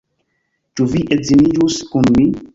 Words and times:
Ĉu 0.79 0.87
vi 0.95 1.03
edziniĝus 1.17 1.79
kun 1.93 2.13
mi? 2.19 2.29